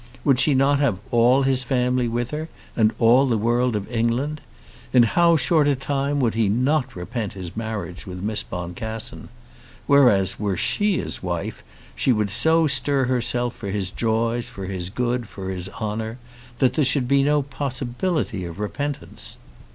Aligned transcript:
Would 0.25 0.39
she 0.39 0.55
not 0.55 0.79
have 0.79 0.97
all 1.11 1.43
his 1.43 1.63
family 1.63 2.07
with 2.07 2.31
her, 2.31 2.49
and 2.75 2.91
all 2.97 3.27
the 3.27 3.37
world 3.37 3.75
of 3.75 3.87
England? 3.91 4.41
In 4.93 5.03
how 5.03 5.37
short 5.37 5.67
a 5.67 5.75
time 5.75 6.19
would 6.19 6.33
he 6.33 6.49
not 6.49 6.95
repent 6.95 7.33
his 7.33 7.55
marriage 7.55 8.07
with 8.07 8.19
Miss 8.23 8.41
Boncassen! 8.41 9.29
Whereas, 9.85 10.39
were 10.39 10.57
she 10.57 10.97
his 10.97 11.21
wife, 11.21 11.63
she 11.95 12.11
would 12.11 12.31
so 12.31 12.65
stir 12.65 13.05
herself 13.05 13.55
for 13.55 13.69
his 13.69 13.91
joys, 13.91 14.49
for 14.49 14.65
his 14.65 14.89
good, 14.89 15.27
for 15.29 15.51
his 15.51 15.69
honour, 15.69 16.17
that 16.57 16.73
there 16.73 16.83
should 16.85 17.07
be 17.07 17.21
no 17.21 17.43
possibility 17.43 18.43
of 18.43 18.57
repentance. 18.59 19.37